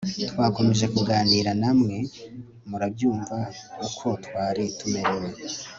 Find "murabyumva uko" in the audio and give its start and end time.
2.69-4.07